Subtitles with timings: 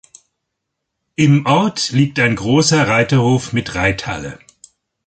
[1.15, 4.39] Im Ort liegt ein großer Reiterhof mit Reithalle.